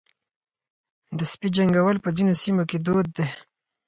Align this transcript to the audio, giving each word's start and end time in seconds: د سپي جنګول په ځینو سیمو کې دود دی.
د 1.17 1.19
سپي 1.31 1.47
جنګول 1.55 1.97
په 2.01 2.09
ځینو 2.15 2.33
سیمو 2.43 2.63
کې 2.69 2.77
دود 2.85 3.07
دی. 3.17 3.27